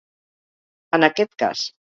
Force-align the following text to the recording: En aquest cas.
En 0.99 1.07
aquest 1.11 1.39
cas. 1.45 1.65